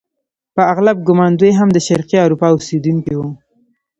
په 0.55 0.61
اغلب 0.71 0.97
ګومان 1.07 1.31
دوی 1.39 1.51
هم 1.59 1.69
د 1.73 1.77
شرقي 1.87 2.17
اروپا 2.21 2.47
اوسیدونکي 2.51 3.13
وو. 3.15 3.29